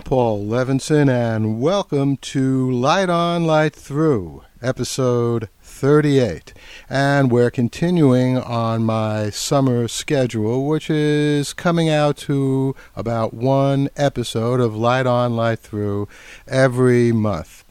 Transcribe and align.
Paul 0.00 0.46
Levinson, 0.46 1.10
and 1.10 1.60
welcome 1.60 2.16
to 2.16 2.70
Light 2.70 3.10
On, 3.10 3.44
Light 3.44 3.74
Through, 3.74 4.42
episode 4.62 5.50
38. 5.60 6.54
And 6.88 7.30
we're 7.30 7.50
continuing 7.50 8.38
on 8.38 8.84
my 8.84 9.28
summer 9.28 9.88
schedule, 9.88 10.66
which 10.66 10.88
is 10.88 11.52
coming 11.52 11.90
out 11.90 12.16
to 12.18 12.74
about 12.96 13.34
one 13.34 13.90
episode 13.94 14.60
of 14.60 14.74
Light 14.74 15.06
On, 15.06 15.36
Light 15.36 15.58
Through 15.58 16.08
every 16.48 17.12
month. 17.12 17.62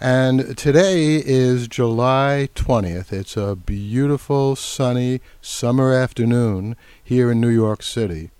And 0.00 0.58
today 0.58 1.22
is 1.24 1.68
July 1.68 2.48
20th. 2.56 3.12
It's 3.12 3.36
a 3.36 3.54
beautiful, 3.54 4.56
sunny 4.56 5.20
summer 5.40 5.92
afternoon 5.94 6.74
here 7.04 7.30
in 7.30 7.40
New 7.40 7.48
York 7.48 7.84
City. 7.84 8.30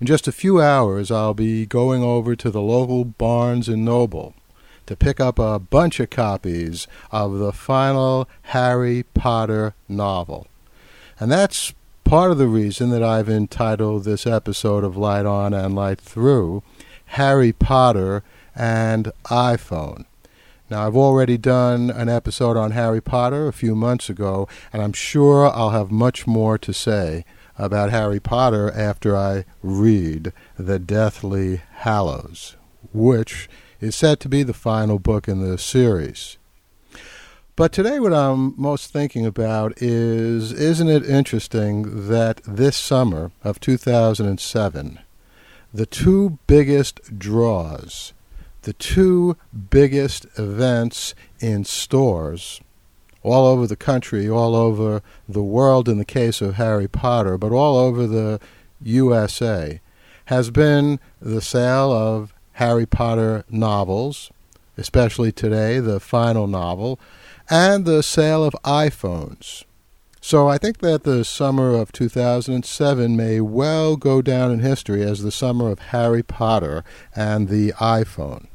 In 0.00 0.06
just 0.06 0.28
a 0.28 0.32
few 0.32 0.60
hours, 0.60 1.10
I'll 1.10 1.34
be 1.34 1.66
going 1.66 2.04
over 2.04 2.36
to 2.36 2.50
the 2.52 2.62
local 2.62 3.04
Barnes 3.04 3.68
Noble 3.68 4.32
to 4.86 4.94
pick 4.94 5.18
up 5.18 5.40
a 5.40 5.58
bunch 5.58 5.98
of 5.98 6.08
copies 6.08 6.86
of 7.10 7.38
the 7.38 7.52
final 7.52 8.28
Harry 8.42 9.02
Potter 9.02 9.74
novel. 9.88 10.46
And 11.18 11.32
that's 11.32 11.74
part 12.04 12.30
of 12.30 12.38
the 12.38 12.46
reason 12.46 12.90
that 12.90 13.02
I've 13.02 13.28
entitled 13.28 14.04
this 14.04 14.24
episode 14.24 14.84
of 14.84 14.96
Light 14.96 15.26
On 15.26 15.52
and 15.52 15.74
Light 15.74 16.00
Through 16.00 16.62
Harry 17.06 17.52
Potter 17.52 18.22
and 18.54 19.10
iPhone. 19.24 20.04
Now, 20.70 20.86
I've 20.86 20.96
already 20.96 21.36
done 21.36 21.90
an 21.90 22.08
episode 22.08 22.56
on 22.56 22.70
Harry 22.70 23.00
Potter 23.00 23.48
a 23.48 23.52
few 23.52 23.74
months 23.74 24.08
ago, 24.08 24.46
and 24.72 24.80
I'm 24.80 24.92
sure 24.92 25.48
I'll 25.48 25.70
have 25.70 25.90
much 25.90 26.24
more 26.24 26.56
to 26.56 26.72
say 26.72 27.24
about 27.58 27.90
Harry 27.90 28.20
Potter 28.20 28.70
after 28.70 29.16
I 29.16 29.44
read 29.62 30.32
The 30.56 30.78
Deathly 30.78 31.62
Hallows, 31.78 32.56
which 32.92 33.48
is 33.80 33.96
said 33.96 34.20
to 34.20 34.28
be 34.28 34.42
the 34.42 34.54
final 34.54 34.98
book 34.98 35.28
in 35.28 35.40
the 35.40 35.58
series. 35.58 36.38
But 37.56 37.72
today, 37.72 37.98
what 37.98 38.14
I'm 38.14 38.54
most 38.56 38.92
thinking 38.92 39.26
about 39.26 39.82
is 39.82 40.52
isn't 40.52 40.88
it 40.88 41.04
interesting 41.04 42.06
that 42.06 42.40
this 42.44 42.76
summer 42.76 43.32
of 43.42 43.58
2007, 43.58 45.00
the 45.74 45.86
two 45.86 46.38
biggest 46.46 47.18
draws, 47.18 48.12
the 48.62 48.74
two 48.74 49.36
biggest 49.70 50.26
events 50.38 51.16
in 51.40 51.64
stores 51.64 52.60
all 53.22 53.46
over 53.46 53.66
the 53.66 53.76
country, 53.76 54.28
all 54.28 54.54
over 54.54 55.02
the 55.28 55.42
world 55.42 55.88
in 55.88 55.98
the 55.98 56.04
case 56.04 56.40
of 56.40 56.54
Harry 56.54 56.88
Potter, 56.88 57.36
but 57.36 57.52
all 57.52 57.76
over 57.76 58.06
the 58.06 58.40
USA, 58.82 59.80
has 60.26 60.50
been 60.50 61.00
the 61.20 61.40
sale 61.40 61.92
of 61.92 62.34
Harry 62.52 62.86
Potter 62.86 63.44
novels, 63.48 64.30
especially 64.76 65.32
today, 65.32 65.80
the 65.80 66.00
final 66.00 66.46
novel, 66.46 67.00
and 67.48 67.84
the 67.84 68.02
sale 68.02 68.44
of 68.44 68.54
iPhones. 68.64 69.64
So 70.20 70.48
I 70.48 70.58
think 70.58 70.78
that 70.78 71.04
the 71.04 71.24
summer 71.24 71.74
of 71.74 71.92
2007 71.92 73.16
may 73.16 73.40
well 73.40 73.96
go 73.96 74.20
down 74.20 74.50
in 74.50 74.58
history 74.58 75.02
as 75.02 75.22
the 75.22 75.32
summer 75.32 75.70
of 75.70 75.78
Harry 75.78 76.22
Potter 76.22 76.84
and 77.14 77.48
the 77.48 77.72
iPhone, 77.74 78.48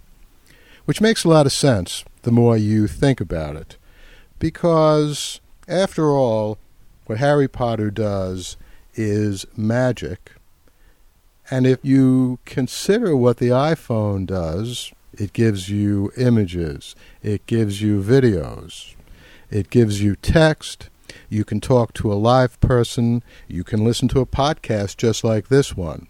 which 0.85 1.01
makes 1.01 1.23
a 1.23 1.29
lot 1.29 1.45
of 1.45 1.51
sense 1.51 2.03
the 2.21 2.31
more 2.31 2.55
you 2.55 2.87
think 2.87 3.19
about 3.19 3.55
it 3.55 3.77
because, 4.43 5.39
after 5.69 6.09
all, 6.09 6.57
what 7.05 7.17
Harry 7.17 7.47
Potter 7.47 7.89
does 7.89 8.57
is 8.93 9.45
magic. 9.55 10.33
And 11.49 11.65
if 11.65 11.79
you 11.81 12.39
consider 12.43 13.15
what 13.15 13.37
the 13.37 13.47
iPhone 13.47 14.25
does, 14.25 14.91
it 15.13 15.31
gives 15.31 15.69
you 15.69 16.11
images, 16.17 16.93
it 17.21 17.45
gives 17.45 17.81
you 17.81 18.03
videos, 18.03 18.95
it 19.49 19.69
gives 19.69 20.03
you 20.03 20.17
text. 20.17 20.89
You 21.29 21.45
can 21.45 21.61
talk 21.61 21.93
to 21.93 22.11
a 22.11 22.15
live 22.15 22.59
person, 22.59 23.23
you 23.47 23.63
can 23.63 23.85
listen 23.85 24.09
to 24.09 24.19
a 24.19 24.25
podcast 24.25 24.97
just 24.97 25.23
like 25.23 25.47
this 25.47 25.77
one. 25.77 26.07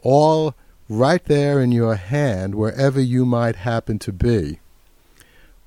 All 0.00 0.54
right 0.88 1.22
there 1.26 1.60
in 1.60 1.72
your 1.72 1.96
hand, 1.96 2.54
wherever 2.54 3.02
you 3.02 3.26
might 3.26 3.56
happen 3.56 3.98
to 3.98 4.12
be. 4.14 4.60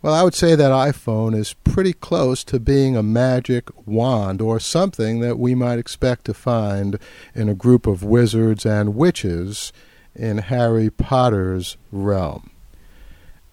Well, 0.04 0.14
I 0.14 0.24
would 0.24 0.36
say 0.36 0.56
that 0.56 0.72
iPhone 0.74 1.34
is 1.34 1.54
pretty 1.54 1.94
close 1.94 2.44
to 2.44 2.60
being 2.60 2.98
a 2.98 3.02
magic 3.02 3.70
wand 3.88 4.42
or 4.42 4.60
something 4.60 5.22
that 5.22 5.40
we 5.40 5.56
might 5.56 5.80
expect 5.80 6.26
to 6.26 6.34
find 6.34 7.00
in 7.34 7.48
a 7.48 7.56
group 7.56 7.88
of 7.88 8.04
wizards 8.04 8.66
and 8.66 8.96
witches 8.96 9.72
in 10.14 10.40
Harry 10.40 10.90
Potter's 10.90 11.78
realm. 11.90 12.50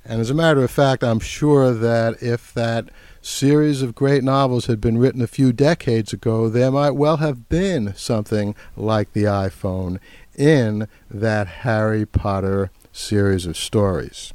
And 0.04 0.20
as 0.20 0.28
a 0.28 0.34
matter 0.34 0.64
of 0.64 0.72
fact, 0.72 1.04
I'm 1.04 1.20
sure 1.20 1.72
that 1.72 2.20
if 2.20 2.52
that 2.54 2.88
series 3.22 3.80
of 3.80 3.94
great 3.94 4.24
novels 4.24 4.66
had 4.66 4.80
been 4.80 4.98
written 4.98 5.22
a 5.22 5.28
few 5.28 5.52
decades 5.52 6.12
ago, 6.12 6.48
there 6.48 6.72
might 6.72 6.96
well 6.96 7.18
have 7.18 7.48
been 7.48 7.94
something 7.94 8.56
like 8.76 9.12
the 9.12 9.22
iPhone 9.22 10.00
in 10.36 10.88
that 11.08 11.46
Harry 11.62 12.04
Potter 12.04 12.72
series 12.90 13.46
of 13.46 13.56
stories. 13.56 14.32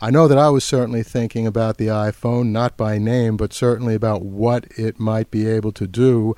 I 0.00 0.10
know 0.10 0.28
that 0.28 0.38
I 0.38 0.50
was 0.50 0.64
certainly 0.64 1.02
thinking 1.02 1.46
about 1.46 1.76
the 1.76 1.86
iPhone, 1.86 2.48
not 2.48 2.76
by 2.76 2.98
name, 2.98 3.36
but 3.36 3.52
certainly 3.52 3.94
about 3.94 4.22
what 4.22 4.66
it 4.76 4.98
might 5.00 5.30
be 5.30 5.46
able 5.48 5.72
to 5.72 5.86
do 5.86 6.34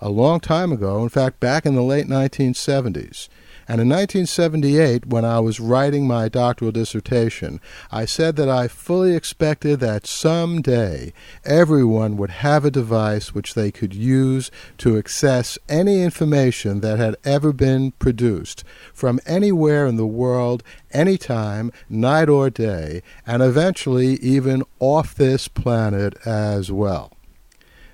a 0.00 0.08
long 0.08 0.40
time 0.40 0.72
ago, 0.72 1.02
in 1.02 1.08
fact, 1.08 1.38
back 1.38 1.64
in 1.64 1.74
the 1.74 1.82
late 1.82 2.06
1970s. 2.06 3.28
And 3.68 3.80
in 3.80 3.88
1978, 3.88 5.06
when 5.06 5.24
I 5.24 5.38
was 5.40 5.60
writing 5.60 6.06
my 6.06 6.28
doctoral 6.28 6.72
dissertation, 6.72 7.60
I 7.90 8.04
said 8.04 8.36
that 8.36 8.48
I 8.48 8.68
fully 8.68 9.14
expected 9.14 9.80
that 9.80 10.06
someday 10.06 11.12
everyone 11.44 12.16
would 12.16 12.30
have 12.30 12.64
a 12.64 12.70
device 12.70 13.34
which 13.34 13.54
they 13.54 13.70
could 13.70 13.94
use 13.94 14.50
to 14.78 14.98
access 14.98 15.58
any 15.68 16.02
information 16.02 16.80
that 16.80 16.98
had 16.98 17.16
ever 17.24 17.52
been 17.52 17.92
produced 17.92 18.64
from 18.92 19.20
anywhere 19.26 19.86
in 19.86 19.96
the 19.96 20.06
world, 20.06 20.62
anytime, 20.90 21.70
night 21.88 22.28
or 22.28 22.50
day, 22.50 23.02
and 23.26 23.42
eventually 23.42 24.14
even 24.16 24.62
off 24.80 25.14
this 25.14 25.48
planet 25.48 26.14
as 26.26 26.72
well. 26.72 27.12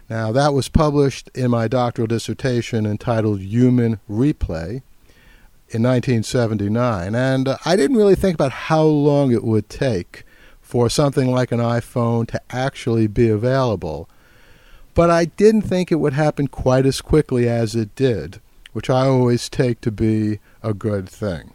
Now, 0.08 0.32
that 0.32 0.54
was 0.54 0.70
published 0.70 1.28
in 1.34 1.50
my 1.50 1.68
doctoral 1.68 2.06
dissertation 2.06 2.86
entitled 2.86 3.40
Human 3.40 4.00
Replay 4.08 4.82
in 5.70 5.82
1979, 5.82 7.14
and 7.14 7.48
uh, 7.48 7.56
I 7.64 7.76
didn't 7.76 7.96
really 7.96 8.14
think 8.14 8.34
about 8.34 8.52
how 8.52 8.82
long 8.82 9.32
it 9.32 9.44
would 9.44 9.68
take 9.68 10.24
for 10.60 10.88
something 10.88 11.30
like 11.30 11.52
an 11.52 11.60
iPhone 11.60 12.26
to 12.28 12.40
actually 12.50 13.06
be 13.06 13.28
available. 13.28 14.08
But 14.94 15.10
I 15.10 15.26
didn't 15.26 15.62
think 15.62 15.90
it 15.90 16.00
would 16.00 16.14
happen 16.14 16.48
quite 16.48 16.86
as 16.86 17.00
quickly 17.00 17.48
as 17.48 17.74
it 17.74 17.94
did, 17.94 18.40
which 18.72 18.90
I 18.90 19.06
always 19.06 19.48
take 19.48 19.80
to 19.82 19.90
be 19.90 20.40
a 20.62 20.74
good 20.74 21.08
thing. 21.08 21.52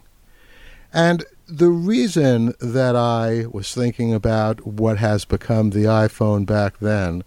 And 0.94 1.25
the 1.47 1.69
reason 1.69 2.53
that 2.59 2.95
I 2.95 3.45
was 3.51 3.74
thinking 3.74 4.13
about 4.13 4.66
what 4.66 4.97
has 4.97 5.25
become 5.25 5.72
the 5.72 5.85
iPhone 5.85 6.45
back 6.45 6.80
then 6.80 7.24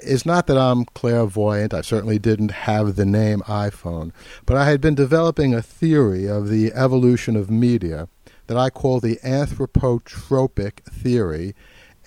is 0.00 0.26
not 0.26 0.46
that 0.46 0.58
I'm 0.58 0.84
clairvoyant. 0.84 1.74
I 1.74 1.80
certainly 1.80 2.18
didn't 2.18 2.50
have 2.50 2.96
the 2.96 3.06
name 3.06 3.40
iPhone. 3.46 4.12
But 4.46 4.56
I 4.56 4.68
had 4.68 4.80
been 4.80 4.94
developing 4.94 5.54
a 5.54 5.62
theory 5.62 6.26
of 6.26 6.48
the 6.48 6.72
evolution 6.72 7.36
of 7.36 7.50
media 7.50 8.08
that 8.46 8.56
I 8.56 8.70
call 8.70 9.00
the 9.00 9.16
anthropotropic 9.24 10.84
theory. 10.84 11.54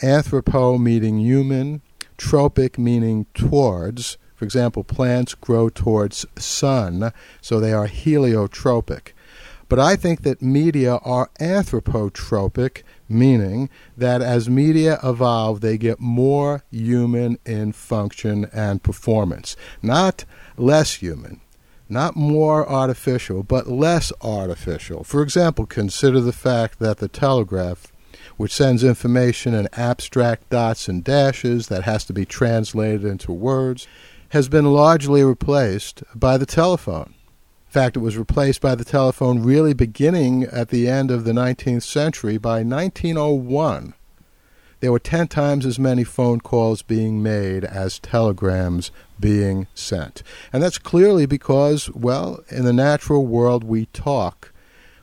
Anthropo 0.02 0.80
meaning 0.82 1.20
human, 1.20 1.82
tropic 2.18 2.78
meaning 2.78 3.26
towards. 3.34 4.18
For 4.36 4.46
example, 4.46 4.84
plants 4.84 5.36
grow 5.36 5.70
towards 5.70 6.26
sun, 6.38 7.14
so 7.42 7.60
they 7.60 7.74
are 7.74 7.88
heliotropic. 7.88 9.14
But 9.72 9.80
I 9.80 9.96
think 9.96 10.24
that 10.24 10.42
media 10.42 10.96
are 10.96 11.30
anthropotropic, 11.40 12.84
meaning 13.08 13.70
that 13.96 14.22
as 14.22 14.50
media 14.50 15.00
evolve, 15.02 15.62
they 15.62 15.78
get 15.78 15.98
more 15.98 16.66
human 16.72 17.38
in 17.46 17.72
function 17.72 18.50
and 18.52 18.84
performance, 18.84 19.56
not 19.82 20.26
less 20.58 20.96
human. 20.96 21.40
Not 21.88 22.18
more 22.18 22.68
artificial, 22.68 23.44
but 23.44 23.70
less 23.70 24.12
artificial. 24.22 25.06
For 25.06 25.22
example, 25.22 25.66
consider 25.66 26.20
the 26.20 26.34
fact 26.34 26.80
that 26.80 26.98
the 26.98 27.08
telegraph, 27.08 27.94
which 28.36 28.54
sends 28.54 28.84
information 28.84 29.54
in 29.54 29.70
abstract 29.72 30.50
dots 30.50 30.90
and 30.90 31.02
dashes 31.02 31.68
that 31.68 31.84
has 31.84 32.04
to 32.08 32.14
be 32.14 32.26
translated 32.26 33.06
into 33.06 33.32
words, 33.32 33.88
has 34.30 34.50
been 34.50 34.66
largely 34.66 35.24
replaced 35.24 36.04
by 36.14 36.38
the 36.38 36.46
telephone 36.46 37.14
fact, 37.72 37.96
it 37.96 38.00
was 38.00 38.18
replaced 38.18 38.60
by 38.60 38.76
the 38.76 38.84
telephone 38.84 39.44
really 39.44 39.74
beginning 39.74 40.44
at 40.44 40.70
the 40.70 40.90
end 40.90 41.10
of 41.10 41.24
the 41.24 41.32
19th 41.32 41.84
century. 41.84 42.38
By 42.38 42.64
1901, 42.64 43.94
there 44.82 44.92
were 44.92 45.00
10 45.00 45.30
times 45.30 45.66
as 45.66 45.80
many 45.80 46.04
phone 46.04 46.42
calls 46.42 46.82
being 46.82 47.24
made 47.24 47.64
as 47.64 47.98
telegrams 47.98 48.92
being 49.22 49.68
sent. 49.74 50.22
And 50.52 50.62
that's 50.62 50.78
clearly 50.78 51.26
because, 51.26 51.90
well, 51.92 52.44
in 52.50 52.66
the 52.66 52.74
natural 52.74 53.26
world, 53.26 53.64
we 53.64 53.86
talk. 53.88 54.52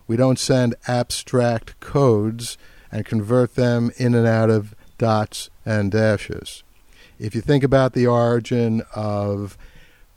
We 0.07 0.17
don't 0.17 0.39
send 0.39 0.75
abstract 0.87 1.81
codes 1.81 2.59
and 2.93 3.07
convert 3.07 3.55
them 3.55 3.93
in 3.97 4.15
and 4.15 4.27
out 4.27 4.51
of 4.51 4.75
dots 4.99 5.49
and 5.65 5.91
dashes. 5.91 6.65
If 7.19 7.35
you 7.35 7.41
think 7.41 7.65
about 7.65 7.95
the 7.95 8.07
origin 8.07 8.83
of 8.95 9.57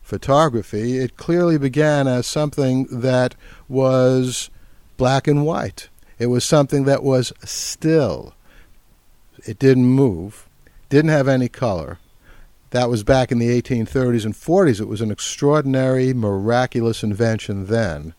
photography, 0.02 0.98
it 0.98 1.18
clearly 1.18 1.58
began 1.58 2.08
as 2.08 2.28
something 2.28 2.86
that 2.92 3.36
was 3.68 4.50
black 4.98 5.28
and 5.28 5.46
white. 5.46 5.90
It 6.20 6.28
was 6.28 6.44
something 6.44 6.84
that 6.84 7.04
was 7.04 7.34
still. 7.44 8.36
It 9.46 9.58
didn't 9.58 9.86
move, 9.86 10.48
didn't 10.90 11.10
have 11.10 11.28
any 11.28 11.48
color. 11.48 11.98
That 12.72 12.90
was 12.90 13.04
back 13.04 13.32
in 13.32 13.40
the 13.40 13.62
1830s 13.62 14.26
and 14.26 14.34
40s. 14.34 14.80
It 14.80 14.88
was 14.88 15.02
an 15.02 15.12
extraordinary, 15.12 16.14
miraculous 16.14 17.04
invention 17.04 17.66
then. 17.66 18.14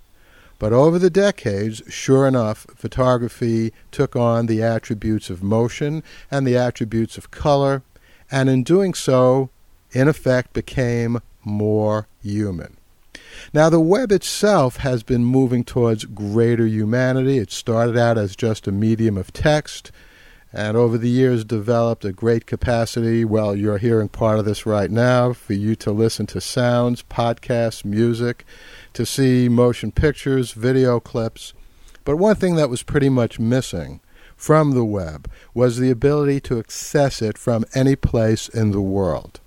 But 0.59 0.73
over 0.73 0.99
the 0.99 1.11
decades, 1.11 1.83
sure 1.89 2.29
enough, 2.29 2.67
photography 2.77 3.73
took 3.91 4.15
on 4.15 4.47
the 4.47 4.63
attributes 4.63 5.31
of 5.31 5.43
motion 5.43 6.03
and 6.31 6.47
the 6.47 6.57
attributes 6.57 7.19
of 7.19 7.31
color, 7.31 7.83
and 8.31 8.49
in 8.49 8.63
doing 8.63 8.95
so, 8.95 9.51
in 9.91 10.07
effect, 10.07 10.53
became 10.53 11.21
more 11.45 12.09
human. 12.23 12.77
Now, 13.53 13.69
the 13.69 13.81
web 13.81 14.13
itself 14.13 14.77
has 14.79 15.03
been 15.03 15.25
moving 15.25 15.65
towards 15.65 16.05
greater 16.05 16.67
humanity. 16.67 17.39
It 17.39 17.51
started 17.51 17.97
out 17.97 18.19
as 18.19 18.37
just 18.37 18.67
a 18.67 18.73
medium 18.73 19.17
of 19.17 19.33
text, 19.33 19.91
and 20.53 20.77
over 20.77 20.99
the 20.99 21.09
years 21.09 21.45
developed 21.45 22.05
a 22.05 22.13
great 22.13 22.47
capacity. 22.47 23.25
Well, 23.25 23.57
you're 23.57 23.79
hearing 23.79 24.09
part 24.09 24.39
of 24.39 24.45
this 24.45 24.67
right 24.67 24.91
now 24.91 25.33
for 25.33 25.55
you 25.55 25.75
to 25.77 25.91
listen 25.91 26.27
to 26.27 26.41
sounds, 26.41 27.03
podcasts, 27.03 27.85
music, 27.85 28.45
to 28.93 29.07
see 29.07 29.49
motion 29.49 29.93
pictures, 29.93 30.53
video 30.53 31.01
clips. 31.01 31.55
But 32.05 32.17
one 32.17 32.37
thing 32.37 32.57
that 32.57 32.71
was 32.71 32.83
pretty 32.83 33.09
much 33.09 33.39
missing 33.39 34.01
from 34.37 34.73
the 34.73 34.85
web 34.85 35.31
was 35.55 35.79
the 35.79 35.91
ability 35.91 36.41
to 36.41 36.59
access 36.59 37.23
it 37.23 37.39
from 37.39 37.65
any 37.75 37.97
place 37.97 38.49
in 38.49 38.73
the 38.73 38.81
world. 38.81 39.41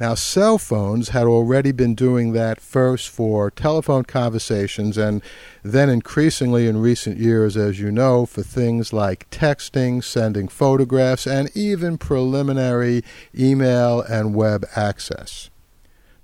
Now, 0.00 0.16
cell 0.16 0.58
phones 0.58 1.10
had 1.10 1.24
already 1.24 1.70
been 1.70 1.94
doing 1.94 2.32
that 2.32 2.60
first 2.60 3.08
for 3.08 3.48
telephone 3.52 4.02
conversations 4.02 4.98
and 4.98 5.22
then 5.62 5.88
increasingly 5.88 6.66
in 6.66 6.78
recent 6.78 7.16
years, 7.16 7.56
as 7.56 7.78
you 7.78 7.92
know, 7.92 8.26
for 8.26 8.42
things 8.42 8.92
like 8.92 9.30
texting, 9.30 10.02
sending 10.02 10.48
photographs, 10.48 11.28
and 11.28 11.48
even 11.56 11.96
preliminary 11.96 13.04
email 13.38 14.00
and 14.00 14.34
web 14.34 14.66
access. 14.74 15.48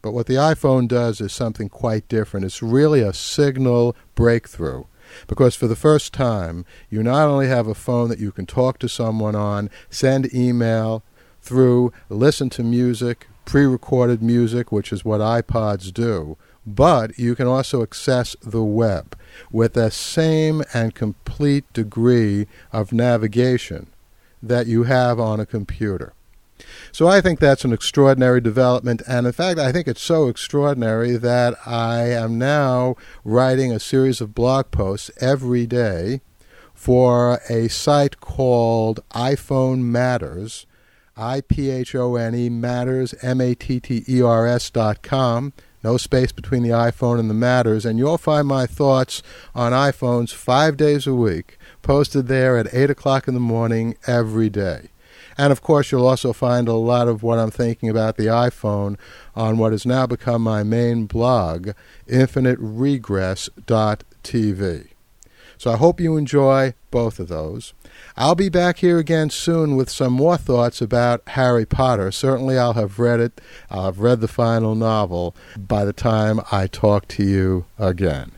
But 0.02 0.12
what 0.12 0.26
the 0.26 0.34
iPhone 0.34 0.88
does 0.88 1.20
is 1.20 1.32
something 1.32 1.69
quite 1.69 2.08
different. 2.08 2.46
It's 2.46 2.62
really 2.62 3.02
a 3.02 3.12
signal 3.12 3.94
breakthrough. 4.17 4.84
Because 5.28 5.55
for 5.55 5.69
the 5.69 5.76
first 5.76 6.12
time, 6.12 6.64
you 6.88 7.02
not 7.02 7.28
only 7.28 7.46
have 7.46 7.69
a 7.69 7.75
phone 7.75 8.08
that 8.08 8.20
you 8.20 8.32
can 8.32 8.46
talk 8.46 8.78
to 8.81 8.88
someone 8.88 9.34
on, 9.37 9.70
send 9.90 10.34
email 10.34 11.02
through, 11.40 11.93
listen 12.08 12.50
to 12.50 12.62
music, 12.62 13.26
pre 13.45 13.65
recorded 13.65 14.23
music, 14.23 14.71
which 14.71 14.93
is 14.93 15.05
what 15.05 15.21
iPods 15.21 15.93
do, 15.93 16.37
but 16.67 17.19
you 17.19 17.35
can 17.35 17.47
also 17.47 17.83
access 17.83 18.37
the 18.43 18.63
web 18.63 19.17
with 19.51 19.75
the 19.75 19.91
same 19.91 20.63
and 20.73 20.95
complete 20.95 21.71
degree 21.73 22.47
of 22.73 22.93
navigation 22.93 23.89
that 24.43 24.67
you 24.67 24.85
have 24.85 25.19
on 25.19 25.41
a 25.41 25.47
computer. 25.47 26.13
So 26.93 27.09
I 27.09 27.21
think 27.21 27.41
that's 27.41 27.65
an 27.65 27.73
extraordinary 27.73 28.41
development, 28.41 29.03
and 29.09 29.27
in 29.27 29.33
fact, 29.33 29.59
I 29.59 29.73
think 29.73 29.89
it's 29.89 30.03
so 30.03 30.29
extraordinary 30.29 31.17
that 31.17 31.55
I 31.67 32.03
am 32.11 32.39
now 32.39 32.97
writing 33.25 33.73
a 33.73 33.81
series 33.81 34.21
of 34.21 34.35
blog 34.35 34.71
posts 34.71 35.11
every 35.21 35.67
day 35.67 36.21
for 36.75 37.41
a 37.49 37.69
site 37.69 38.21
called 38.21 39.01
iPhone 39.11 39.81
Matters, 39.83 40.67
I 41.20 41.43
P 41.43 41.69
H 41.69 41.94
O 41.94 42.17
N 42.17 42.34
E 42.34 42.49
Matters, 42.49 43.14
M 43.22 43.43
A 43.43 43.55
T 43.55 43.78
T 43.78 44.02
E 44.08 44.22
R 44.22 44.46
S 44.46 44.70
dot 44.70 45.02
com. 45.02 45.52
No 45.84 45.96
space 45.96 46.32
between 46.32 46.62
the 46.62 46.70
iPhone 46.70 47.19
and 47.19 47.31
the 47.31 47.34
Matters, 47.34 47.87
and 47.87 47.99
you'll 47.99 48.19
find 48.19 48.46
my 48.46 48.67
thoughts 48.67 49.22
on 49.55 49.72
iPhones 49.72 50.32
five 50.32 50.76
days 50.76 51.06
a 51.06 51.14
week 51.14 51.58
posted 51.82 52.26
there 52.26 52.58
at 52.58 52.75
8 52.75 52.90
o'clock 52.90 53.26
in 53.26 53.32
the 53.34 53.40
morning 53.40 53.96
every 54.06 54.50
day. 54.50 54.88
And 55.38 55.52
of 55.52 55.62
course, 55.62 55.90
you'll 55.90 56.06
also 56.06 56.34
find 56.34 56.69
a 56.69 56.75
lot 56.75 57.08
of 57.08 57.22
what 57.22 57.38
I'm 57.38 57.50
thinking 57.50 57.88
about 57.88 58.19
the 58.19 58.26
iPhone 58.26 58.99
on 59.34 59.56
what 59.56 59.72
has 59.72 59.87
now 59.87 60.06
become 60.06 60.43
my 60.43 60.62
main 60.62 61.06
blog, 61.06 61.70
infiniteregress.tv. 62.06 64.90
So 65.61 65.71
I 65.73 65.77
hope 65.77 66.01
you 66.01 66.17
enjoy 66.17 66.73
both 66.91 67.21
of 67.21 67.29
those. 67.29 67.75
I'll 68.17 68.35
be 68.35 68.49
back 68.49 68.79
here 68.79 68.97
again 68.97 69.29
soon 69.29 69.77
with 69.77 69.91
some 69.91 70.15
more 70.15 70.39
thoughts 70.39 70.81
about 70.81 71.21
Harry 71.29 71.67
Potter. 71.67 72.11
Certainly, 72.11 72.57
I'll 72.57 72.73
have 72.73 72.99
read 72.99 73.21
it. 73.21 73.43
I'll 73.71 73.85
have 73.85 74.01
read 74.01 74.23
the 74.23 74.27
final 74.27 74.75
novel 74.75 75.37
by 75.59 75.85
the 75.85 75.93
time 75.93 76.41
I 76.51 76.67
talk 76.67 77.09
to 77.09 77.23
you 77.23 77.67
again. 77.79 78.33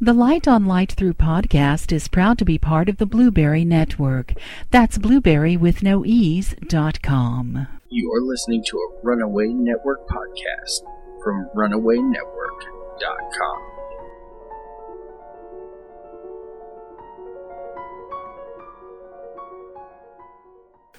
The 0.00 0.12
Light 0.12 0.48
on 0.48 0.66
Light 0.66 0.90
Through 0.90 1.14
podcast 1.14 1.92
is 1.92 2.08
proud 2.08 2.38
to 2.38 2.44
be 2.44 2.58
part 2.58 2.88
of 2.88 2.96
the 2.96 3.06
Blubrry 3.06 3.64
Network. 3.64 4.32
That's 4.72 4.98
blueberry 4.98 5.56
with 5.56 5.80
no 5.80 6.04
ease 6.04 6.56
dot 6.66 7.02
com. 7.02 7.68
You 7.88 8.12
are 8.12 8.20
listening 8.20 8.64
to 8.66 8.78
a 8.78 8.94
Runaway 9.04 9.50
Network 9.50 10.08
podcast 10.08 10.80
from 11.22 11.48
runawaynetwork.com. 11.54 13.69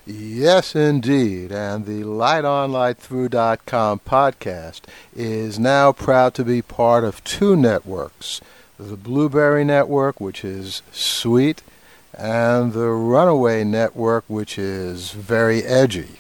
Yes, 0.06 0.76
indeed. 0.76 1.52
And 1.52 1.86
the 1.86 2.02
LightOnLightThrough.com 2.04 4.00
podcast 4.00 4.82
is 5.16 5.60
now 5.60 5.92
proud 5.92 6.34
to 6.36 6.44
be 6.44 6.62
part 6.62 7.04
of 7.04 7.24
two 7.24 7.56
networks 7.56 8.42
the 8.78 8.98
Blubrry 8.98 9.64
Network, 9.64 10.20
which 10.20 10.44
is 10.44 10.82
sweet, 10.92 11.62
and 12.18 12.74
the 12.74 12.90
Runaway 12.90 13.64
Network, 13.64 14.26
which 14.28 14.58
is 14.58 15.12
very 15.12 15.64
edgy. 15.64 16.18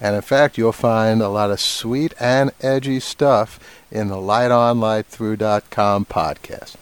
And 0.00 0.14
in 0.16 0.22
fact, 0.22 0.58
you'll 0.58 0.72
find 0.72 1.22
a 1.22 1.28
lot 1.28 1.50
of 1.50 1.60
sweet 1.60 2.12
and 2.20 2.50
edgy 2.60 3.00
stuff 3.00 3.58
in 3.90 4.08
the 4.08 4.16
LightOnLightThrough.com 4.16 6.06
podcast. 6.06 6.76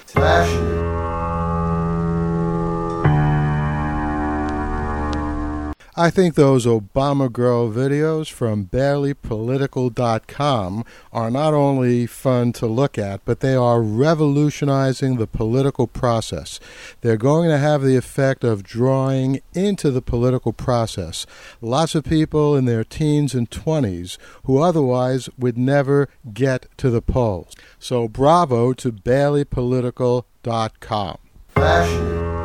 I 5.97 6.11
think 6.11 6.35
those 6.35 6.67
Obama 6.67 7.33
Girl 7.33 7.71
videos 7.71 8.31
from 8.31 8.67
barelypolitical.com 8.67 10.85
are 11.13 11.31
not 11.31 11.55
only 11.55 12.07
fun 12.07 12.53
to 12.55 12.67
look 12.67 12.99
at, 12.99 13.25
but 13.25 13.39
they 13.41 13.55
are 13.55 13.83
revolutionizing 13.83 15.17
the 15.17 15.27
political 15.27 15.87
process. 15.87 16.61
They're 17.01 17.17
going 17.17 17.49
to 17.51 17.59
have 17.59 17.83
the 17.83 17.97
effect 17.97 18.45
of 18.45 18.63
drawing 18.63 19.41
into 19.53 19.91
the 19.91 20.03
political 20.03 20.53
process 20.53 21.27
lots 21.61 21.95
of 21.95 22.05
people 22.05 22.57
in 22.57 22.65
their 22.65 22.85
teens 22.85 23.35
and 23.35 23.51
20s 23.51 24.17
who 24.45 24.57
otherwise 24.59 25.29
would 25.39 25.59
never 25.59 26.09
get 26.33 26.67
to 26.79 26.89
the 26.91 27.03
polls. 27.03 27.55
So 27.79 28.09
bravo 28.09 28.73
to 28.75 28.93
barelypolitical.com. 28.93 31.19
Fashion. 31.49 32.40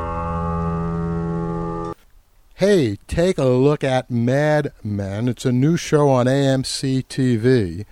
Hey, 2.59 2.99
take 3.09 3.37
a 3.37 3.43
look 3.43 3.83
at 3.83 4.09
Mad 4.09 4.71
Men. 4.81 5.27
It's 5.27 5.43
a 5.43 5.51
new 5.51 5.75
show 5.75 6.07
on 6.07 6.25
AMC 6.25 7.05
TV. 7.07 7.85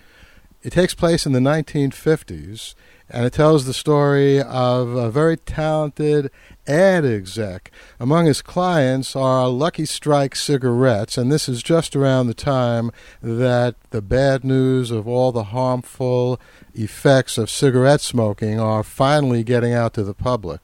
It 0.62 0.72
takes 0.72 0.93
place 0.93 1.25
in 1.25 1.34
the 1.34 1.41
1950s, 1.41 2.74
and 3.10 3.25
it 3.25 3.34
tells 3.34 3.65
the 3.65 3.74
story 3.74 4.41
of 4.41 4.96
a 4.96 5.12
very 5.12 5.36
talented 5.36 6.32
ad 6.65 7.03
exec. 7.03 7.72
Among 8.00 8.25
his 8.25 8.41
clients 8.41 9.17
are 9.17 9.50
Lucky 9.50 9.86
Strike 9.86 10.34
cigarettes, 10.34 11.17
and 11.17 11.29
this 11.29 11.50
is 11.50 11.62
just 11.62 11.93
around 11.93 12.27
the 12.27 12.34
time 12.34 12.89
that 13.22 13.75
the 13.89 14.01
bad 14.01 14.46
news 14.46 14.91
of 14.91 15.10
all 15.10 15.34
the 15.34 15.51
harmful 15.51 16.39
effects 16.74 17.38
of 17.38 17.50
cigarette 17.50 18.00
smoking 18.00 18.62
are 18.62 18.82
finally 18.82 19.43
getting 19.43 19.74
out 19.74 19.93
to 19.96 20.03
the 20.03 20.13
public. 20.13 20.62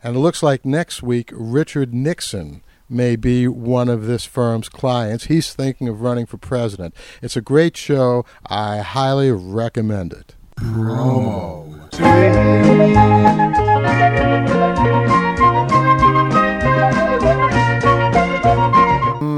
And 0.00 0.14
it 0.14 0.20
looks 0.20 0.44
like 0.44 0.64
next 0.64 1.02
week 1.02 1.30
Richard 1.32 1.92
Nixon 1.92 2.62
may 2.88 3.16
be 3.16 3.48
one 3.48 3.88
of 3.88 4.06
this 4.06 4.24
firm's 4.24 4.68
clients. 4.68 5.24
He's 5.24 5.52
thinking 5.52 5.88
of 5.88 6.00
running 6.00 6.26
for 6.26 6.38
president. 6.38 6.94
It's 7.22 7.36
a 7.36 7.40
great 7.40 7.76
show. 7.76 8.24
I 8.46 8.78
highly 8.78 9.30
recommend 9.32 10.12
it. 10.12 10.34
Promo. 10.56 11.66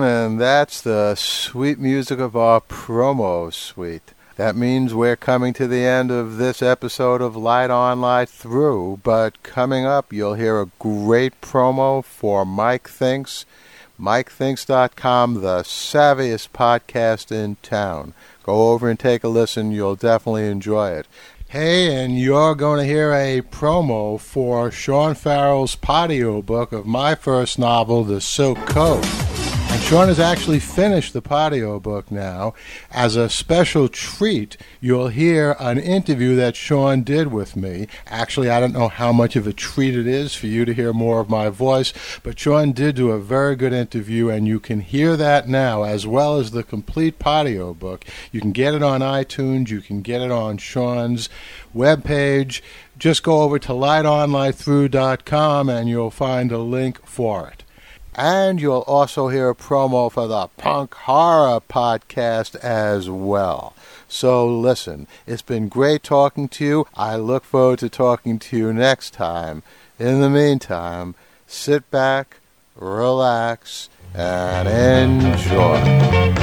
And 0.00 0.40
that's 0.40 0.82
the 0.82 1.14
sweet 1.14 1.78
music 1.78 2.18
of 2.18 2.36
our 2.36 2.60
promo 2.60 3.52
suite. 3.52 4.14
That 4.38 4.54
means 4.54 4.94
we're 4.94 5.16
coming 5.16 5.52
to 5.54 5.66
the 5.66 5.84
end 5.84 6.12
of 6.12 6.36
this 6.36 6.62
episode 6.62 7.20
of 7.20 7.34
Light 7.34 7.70
On, 7.70 8.00
Light 8.00 8.28
Through. 8.28 9.00
But 9.02 9.42
coming 9.42 9.84
up, 9.84 10.12
you'll 10.12 10.34
hear 10.34 10.60
a 10.60 10.70
great 10.78 11.40
promo 11.40 12.04
for 12.04 12.46
Mike 12.46 12.88
Thinks. 12.88 13.44
MikeThinks.com, 14.00 15.40
the 15.40 15.62
savviest 15.64 16.50
podcast 16.50 17.32
in 17.32 17.56
town. 17.62 18.14
Go 18.44 18.70
over 18.70 18.88
and 18.88 18.96
take 18.96 19.24
a 19.24 19.28
listen. 19.28 19.72
You'll 19.72 19.96
definitely 19.96 20.46
enjoy 20.46 20.90
it. 20.90 21.08
Hey, 21.48 21.92
and 21.96 22.16
you're 22.16 22.54
going 22.54 22.78
to 22.78 22.86
hear 22.86 23.12
a 23.12 23.42
promo 23.42 24.20
for 24.20 24.70
Sean 24.70 25.16
Farrell's 25.16 25.74
podiobook 25.74 26.70
of 26.70 26.86
my 26.86 27.16
first 27.16 27.58
novel, 27.58 28.04
The 28.04 28.20
Silk 28.20 28.58
Code. 28.66 29.27
And 29.78 29.86
Sean 29.86 30.08
has 30.08 30.18
actually 30.18 30.58
finished 30.58 31.12
the 31.12 31.22
podiobook 31.22 32.10
now. 32.10 32.52
As 32.90 33.14
a 33.14 33.28
special 33.28 33.88
treat, 33.88 34.56
you'll 34.80 35.06
hear 35.06 35.54
an 35.60 35.78
interview 35.78 36.34
that 36.34 36.56
Sean 36.56 37.04
did 37.04 37.28
with 37.28 37.54
me. 37.54 37.86
Actually, 38.08 38.50
I 38.50 38.58
don't 38.58 38.72
know 38.72 38.88
how 38.88 39.12
much 39.12 39.36
of 39.36 39.46
a 39.46 39.52
treat 39.52 39.96
it 39.96 40.08
is 40.08 40.34
for 40.34 40.48
you 40.48 40.64
to 40.64 40.74
hear 40.74 40.92
more 40.92 41.20
of 41.20 41.30
my 41.30 41.48
voice, 41.48 41.92
but 42.24 42.40
Sean 42.40 42.72
did 42.72 42.96
do 42.96 43.12
a 43.12 43.20
very 43.20 43.54
good 43.54 43.72
interview, 43.72 44.28
and 44.28 44.48
you 44.48 44.58
can 44.58 44.80
hear 44.80 45.16
that 45.16 45.48
now 45.48 45.84
as 45.84 46.08
well 46.08 46.38
as 46.38 46.50
the 46.50 46.64
complete 46.64 47.20
podiobook. 47.20 48.02
You 48.32 48.40
can 48.40 48.50
get 48.50 48.74
it 48.74 48.82
on 48.82 49.00
iTunes, 49.00 49.70
you 49.70 49.80
can 49.80 50.02
get 50.02 50.22
it 50.22 50.32
on 50.32 50.58
Sean's 50.58 51.28
webpage. 51.72 52.62
Just 52.98 53.22
go 53.22 53.42
over 53.42 53.60
to 53.60 53.68
lightonlightthrough.com 53.68 55.68
and 55.68 55.88
you'll 55.88 56.10
find 56.10 56.50
a 56.50 56.58
link 56.58 57.06
for 57.06 57.46
it. 57.46 57.62
And 58.20 58.60
you'll 58.60 58.80
also 58.88 59.28
hear 59.28 59.48
a 59.48 59.54
promo 59.54 60.10
for 60.10 60.26
the 60.26 60.48
Punk 60.56 60.92
Horror 60.92 61.60
podcast 61.60 62.56
as 62.56 63.08
well. 63.08 63.76
So 64.08 64.44
listen, 64.44 65.06
it's 65.24 65.40
been 65.40 65.68
great 65.68 66.02
talking 66.02 66.48
to 66.48 66.64
you. 66.64 66.86
I 66.96 67.14
look 67.14 67.44
forward 67.44 67.78
to 67.78 67.88
talking 67.88 68.40
to 68.40 68.56
you 68.56 68.72
next 68.72 69.14
time. 69.14 69.62
In 70.00 70.20
the 70.20 70.28
meantime, 70.28 71.14
sit 71.46 71.88
back, 71.92 72.38
relax, 72.74 73.88
and 74.14 74.66
enjoy. 74.66 76.37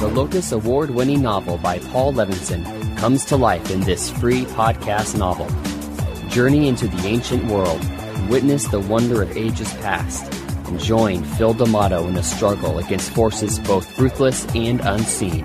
The 0.00 0.08
Locus 0.08 0.50
Award 0.50 0.90
winning 0.90 1.22
novel 1.22 1.58
by 1.58 1.78
Paul 1.78 2.14
Levinson 2.14 2.98
comes 2.98 3.24
to 3.26 3.36
life 3.36 3.70
in 3.70 3.82
this 3.82 4.10
free 4.10 4.46
podcast 4.46 5.16
novel. 5.16 5.46
Journey 6.28 6.68
into 6.68 6.86
the 6.86 7.08
ancient 7.08 7.44
world, 7.46 7.80
witness 8.30 8.66
the 8.68 8.80
wonder 8.80 9.20
of 9.22 9.36
ages 9.36 9.70
past, 9.74 10.32
and 10.68 10.78
join 10.78 11.24
Phil 11.24 11.52
D'Amato 11.52 12.06
in 12.06 12.14
the 12.14 12.22
struggle 12.22 12.78
against 12.78 13.10
forces 13.10 13.58
both 13.58 13.98
ruthless 13.98 14.46
and 14.54 14.80
unseen. 14.80 15.44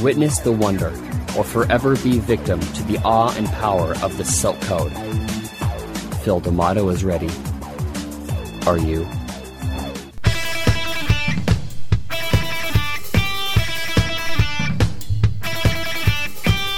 witness 0.02 0.40
the 0.40 0.52
wonder, 0.52 0.90
or 1.37 1.45
forever 1.45 1.97
be 1.97 2.19
victim 2.19 2.61
to 2.61 2.83
the 2.83 2.99
awe 2.99 3.35
and 3.37 3.47
power 3.47 3.95
of 4.02 4.19
the 4.19 4.25
Silk 4.25 4.61
Code. 4.62 4.93
Phil 6.23 6.40
D'Amato 6.40 6.90
is 6.90 7.02
ready. 7.02 7.31
Are 8.67 8.79
you? 8.79 9.07